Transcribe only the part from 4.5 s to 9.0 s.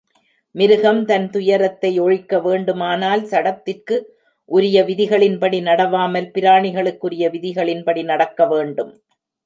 உரிய விதிகளின்படி நடவாமல், பிராணிகளுக்கு உரிய விதிகளின்படி நடக்க வேண்டும்.